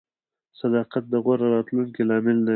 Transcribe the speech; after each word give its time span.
•صداقت 0.61 1.03
د 1.09 1.13
غوره 1.23 1.47
راتلونکي 1.55 2.01
لامل 2.09 2.37
دی. 2.45 2.49